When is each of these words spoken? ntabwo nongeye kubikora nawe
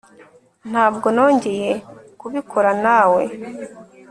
ntabwo 0.71 1.07
nongeye 1.15 1.71
kubikora 2.19 2.71
nawe 2.83 3.21